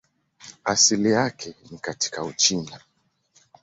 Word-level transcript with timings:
Asili 0.63 1.11
yake 1.11 1.55
ni 1.71 1.77
katika 1.77 2.23
Uchina. 2.23 2.79